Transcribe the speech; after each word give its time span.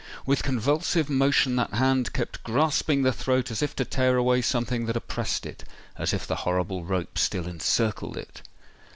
With 0.25 0.41
convulsive 0.41 1.11
motion 1.11 1.57
that 1.57 1.75
hand 1.75 2.11
kept 2.11 2.43
grasping 2.43 3.03
the 3.03 3.13
throat 3.13 3.51
as 3.51 3.61
if 3.61 3.75
to 3.75 3.85
tear 3.85 4.17
away 4.17 4.41
something 4.41 4.87
that 4.87 4.95
oppressed 4.97 5.45
it—as 5.45 6.11
if 6.11 6.25
the 6.25 6.37
horrible 6.37 6.83
rope 6.83 7.19
still 7.19 7.45
encircled 7.45 8.17
it. 8.17 8.41